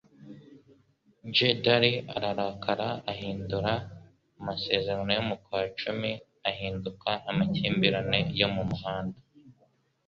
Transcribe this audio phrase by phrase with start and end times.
[1.35, 3.71] J Daley ararakara ahindura
[4.39, 6.11] amasezerano yo mu kwa cumi
[6.49, 9.17] ahinduka amakimbirane yo mu muhanda